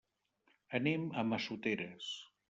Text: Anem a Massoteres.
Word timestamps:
Anem 0.79 1.03
a 1.11 1.25
Massoteres. 1.33 2.09